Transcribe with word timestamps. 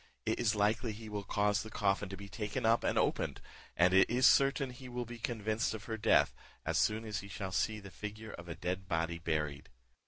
It 0.25 0.39
is 0.39 0.55
likely 0.55 0.93
he 0.93 1.09
will 1.09 1.23
cause 1.23 1.61
the 1.61 1.69
coffin 1.69 2.09
to 2.09 2.17
be 2.17 2.27
taken 2.27 2.65
up 2.65 2.83
and 2.83 2.97
opened, 2.97 3.39
and 3.77 3.93
it 3.93 4.09
is 4.09 4.25
certain 4.25 4.71
he 4.71 4.89
will 4.89 5.05
be 5.05 5.19
convinced 5.19 5.75
of 5.75 5.83
her 5.83 5.95
death, 5.95 6.33
as 6.65 6.79
soon 6.79 7.05
as 7.05 7.19
he 7.19 7.27
shall 7.27 7.51
see 7.51 7.79
the 7.79 7.91
figure 7.91 8.31
of 8.31 8.49
a 8.49 8.55
dead 8.55 8.87
body 8.87 9.19
buried. 9.19 9.69